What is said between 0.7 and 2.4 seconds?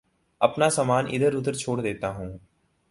سامان ادھر ادھر چھوڑ دیتا ہوں